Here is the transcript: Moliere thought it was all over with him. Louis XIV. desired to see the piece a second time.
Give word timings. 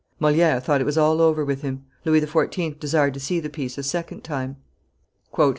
Moliere 0.19 0.59
thought 0.59 0.81
it 0.81 0.85
was 0.85 0.97
all 0.97 1.21
over 1.21 1.45
with 1.45 1.61
him. 1.61 1.85
Louis 2.05 2.21
XIV. 2.21 2.79
desired 2.79 3.13
to 3.13 3.19
see 3.19 3.39
the 3.39 3.51
piece 3.51 3.77
a 3.77 3.83
second 3.83 4.23
time. 4.23 4.57